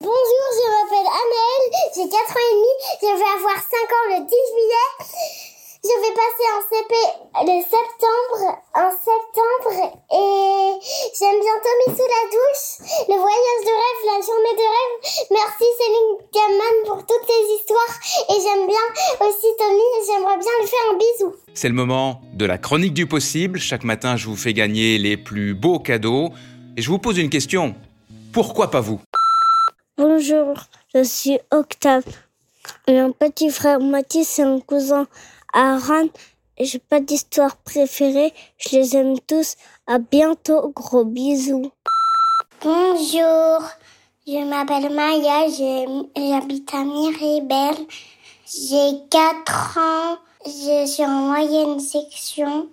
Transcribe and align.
Bonjour, 0.00 0.16
je 0.16 0.70
m'appelle 0.70 1.06
Annelle, 1.06 1.70
j'ai 1.94 2.08
4 2.08 2.12
ans 2.12 2.48
et 2.50 2.54
demi, 2.54 2.72
je 3.00 3.06
vais 3.06 3.32
avoir 3.38 3.56
5 3.56 3.62
ans 3.62 4.08
le 4.10 4.18
10 4.24 4.28
juillet. 4.28 4.88
Je 5.86 6.00
vais 6.00 6.14
passer 6.14 6.46
en 6.50 6.62
CP 6.66 6.94
le 7.46 7.62
septembre, 7.62 8.58
en 8.74 8.90
septembre 8.90 9.94
et 10.10 10.80
j'aime 11.14 11.38
bien 11.38 11.56
Tommy 11.62 11.96
sous 11.96 12.10
la 12.10 12.24
douche, 12.26 12.66
le 13.08 13.14
voyage 13.14 13.62
de 13.62 13.70
rêve, 13.70 14.02
la 14.06 14.20
journée 14.26 14.56
de 14.56 14.66
rêve. 14.66 14.94
Merci 15.30 15.64
Céline 15.78 16.16
Gaman 16.34 16.76
pour 16.86 17.06
toutes 17.06 17.28
les 17.28 17.54
histoires 17.54 17.94
et 18.30 18.40
j'aime 18.42 18.66
bien 18.66 19.28
aussi 19.28 19.46
Tommy 19.56 19.78
et 19.78 20.06
j'aimerais 20.06 20.38
bien 20.38 20.50
lui 20.60 20.66
faire 20.66 20.90
un 20.90 20.96
bisou. 20.96 21.36
C'est 21.54 21.68
le 21.68 21.74
moment 21.74 22.20
de 22.32 22.46
la 22.46 22.58
chronique 22.58 22.94
du 22.94 23.06
possible. 23.06 23.60
Chaque 23.60 23.84
matin, 23.84 24.16
je 24.16 24.26
vous 24.26 24.36
fais 24.36 24.54
gagner 24.54 24.98
les 24.98 25.16
plus 25.16 25.54
beaux 25.54 25.78
cadeaux. 25.78 26.30
Et 26.76 26.82
je 26.82 26.88
vous 26.90 26.98
pose 26.98 27.18
une 27.18 27.30
question. 27.30 27.76
Pourquoi 28.32 28.72
pas 28.72 28.80
vous? 28.80 29.00
Bonjour, 29.96 30.56
je 30.92 31.04
suis 31.04 31.38
Octave. 31.52 32.02
Mon 32.88 33.12
petit 33.12 33.50
frère 33.50 33.78
Mathis 33.78 34.40
et 34.40 34.42
un 34.42 34.58
cousin 34.58 35.06
Aaron. 35.56 36.10
J'ai 36.60 36.78
pas 36.78 37.00
d'histoire 37.00 37.56
préférée, 37.56 38.32
je 38.58 38.76
les 38.76 38.96
aime 38.96 39.18
tous. 39.26 39.56
À 39.86 39.98
bientôt, 39.98 40.70
gros 40.74 41.04
bisous. 41.04 41.70
Bonjour, 42.62 43.62
je 44.26 44.44
m'appelle 44.48 44.94
Maya, 44.94 45.48
j'habite 45.48 46.74
à 46.74 46.84
Miribel. 46.84 47.74
J'ai 48.46 48.98
4 49.10 49.78
ans, 49.78 50.16
je 50.44 50.86
suis 50.86 51.04
en 51.04 51.08
moyenne 51.08 51.80
section. 51.80 52.68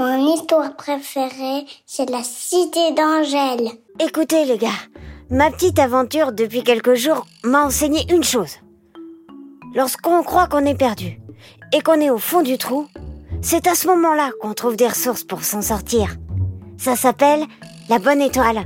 Mon 0.00 0.34
histoire 0.34 0.74
préférée, 0.76 1.66
c'est 1.86 2.10
la 2.10 2.22
cité 2.22 2.92
d'Angèle. 2.92 3.70
Écoutez 4.00 4.44
les 4.44 4.58
gars, 4.58 4.68
ma 5.30 5.50
petite 5.50 5.78
aventure 5.78 6.32
depuis 6.32 6.62
quelques 6.62 6.94
jours 6.94 7.26
m'a 7.42 7.64
enseigné 7.64 8.06
une 8.12 8.24
chose. 8.24 8.58
Lorsqu'on 9.74 10.22
croit 10.22 10.46
qu'on 10.46 10.66
est 10.66 10.78
perdu 10.78 11.20
et 11.72 11.80
qu'on 11.80 12.00
est 12.00 12.10
au 12.10 12.18
fond 12.18 12.42
du 12.42 12.58
trou, 12.58 12.86
c'est 13.42 13.66
à 13.66 13.74
ce 13.74 13.86
moment-là 13.88 14.30
qu'on 14.40 14.54
trouve 14.54 14.76
des 14.76 14.88
ressources 14.88 15.24
pour 15.24 15.44
s'en 15.44 15.62
sortir. 15.62 16.16
Ça 16.76 16.96
s'appelle 16.96 17.44
la 17.88 17.98
bonne 17.98 18.20
étoile. 18.20 18.64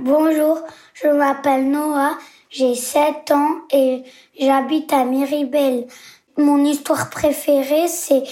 Bonjour, 0.00 0.60
je 0.94 1.08
m'appelle 1.08 1.70
Noah, 1.70 2.16
j'ai 2.50 2.74
7 2.74 3.30
ans 3.30 3.56
et 3.70 4.02
j'habite 4.38 4.92
à 4.92 5.04
Miribel. 5.04 5.86
Mon 6.38 6.64
histoire 6.64 7.10
préférée, 7.10 7.88
c'est 7.88 8.22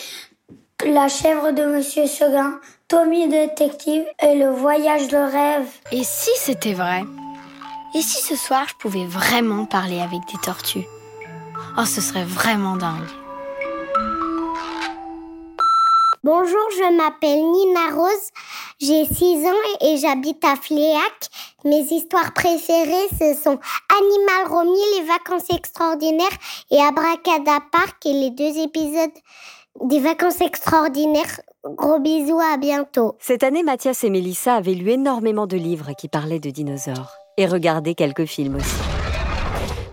La 0.84 1.08
chèvre 1.08 1.52
de 1.52 1.64
Monsieur 1.64 2.06
Seguin, 2.06 2.58
Tommy 2.88 3.28
Détective 3.28 4.04
et 4.22 4.34
le 4.34 4.50
voyage 4.50 5.08
de 5.08 5.16
rêve. 5.16 5.68
Et 5.92 6.02
si 6.02 6.30
c'était 6.36 6.72
vrai? 6.72 7.04
Et 7.94 8.02
si 8.02 8.22
ce 8.22 8.36
soir 8.36 8.66
je 8.68 8.74
pouvais 8.76 9.04
vraiment 9.04 9.64
parler 9.66 10.00
avec 10.00 10.20
des 10.32 10.40
tortues? 10.42 10.86
Oh, 11.78 11.84
ce 11.84 12.00
serait 12.00 12.24
vraiment 12.24 12.76
dingue. 12.76 13.19
Bonjour, 16.32 16.68
je 16.78 16.96
m'appelle 16.96 17.42
Nina 17.42 17.90
Rose, 17.92 18.28
j'ai 18.80 19.04
6 19.04 19.46
ans 19.48 19.78
et 19.80 19.96
j'habite 19.96 20.44
à 20.44 20.54
Fléac. 20.54 21.28
Mes 21.64 21.80
histoires 21.80 22.32
préférées, 22.32 23.08
ce 23.18 23.34
sont 23.34 23.58
Animal 23.98 24.46
Romy, 24.48 24.78
les 24.96 25.06
vacances 25.06 25.50
extraordinaires 25.52 26.28
et 26.70 26.80
Abracada 26.80 27.58
Park 27.72 28.06
et 28.06 28.12
les 28.12 28.30
deux 28.30 28.62
épisodes 28.62 29.10
des 29.82 29.98
vacances 29.98 30.40
extraordinaires. 30.40 31.40
Gros 31.64 31.98
bisous, 31.98 32.38
à 32.38 32.56
bientôt. 32.58 33.16
Cette 33.18 33.42
année, 33.42 33.64
Mathias 33.64 34.04
et 34.04 34.10
Mélissa 34.10 34.54
avaient 34.54 34.74
lu 34.74 34.90
énormément 34.90 35.48
de 35.48 35.56
livres 35.56 35.94
qui 35.98 36.06
parlaient 36.06 36.38
de 36.38 36.50
dinosaures 36.50 37.10
et 37.38 37.46
regardé 37.46 37.96
quelques 37.96 38.26
films 38.26 38.54
aussi. 38.54 38.76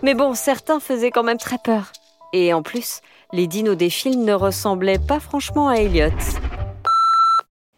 Mais 0.02 0.14
bon, 0.14 0.34
certains 0.34 0.78
faisaient 0.78 1.10
quand 1.10 1.24
même 1.24 1.38
très 1.38 1.58
peur. 1.58 1.90
Et 2.32 2.52
en 2.52 2.62
plus, 2.62 3.00
les 3.32 3.46
dinos 3.46 3.76
des 3.76 3.90
films 3.90 4.24
ne 4.24 4.34
ressemblaient 4.34 4.98
pas 4.98 5.20
franchement 5.20 5.68
à 5.68 5.76
Elliot. 5.76 6.10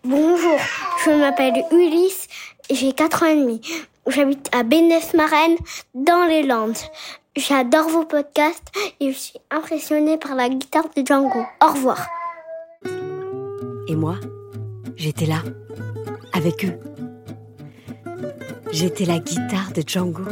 Bonjour, 0.02 0.58
je 1.04 1.10
m'appelle 1.10 1.62
Ulysse, 1.70 2.26
j'ai 2.70 2.92
4 2.92 3.22
ans 3.22 3.26
et 3.26 3.36
demi. 3.36 3.60
J'habite 4.06 4.48
à 4.52 4.62
Bénef-Marraine, 4.62 5.56
dans 5.94 6.26
les 6.26 6.42
Landes. 6.42 6.78
J'adore 7.36 7.88
vos 7.88 8.04
podcasts 8.04 8.72
et 8.98 9.12
je 9.12 9.18
suis 9.18 9.38
impressionnée 9.50 10.16
par 10.16 10.34
la 10.34 10.48
guitare 10.48 10.88
de 10.96 11.06
Django. 11.06 11.44
Au 11.62 11.72
revoir. 11.72 12.08
Et 13.86 13.94
moi, 13.94 14.16
j'étais 14.96 15.26
là, 15.26 15.42
avec 16.32 16.64
eux. 16.64 16.78
J'étais 18.72 19.04
la 19.04 19.18
guitare 19.18 19.70
de 19.74 19.82
Django. 19.86 20.24